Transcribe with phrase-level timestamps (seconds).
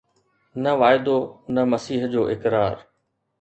[0.63, 1.17] نه واعدو،
[1.55, 2.75] نه مسيح جو اقرار